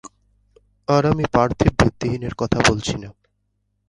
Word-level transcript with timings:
আর 0.87 1.03
আমি 1.05 1.25
পার্থিব 1.33 1.73
ভিত্তিহীনের 1.79 2.33
কথা 2.35 2.59
বলছি 2.69 2.95
না। 2.97 3.09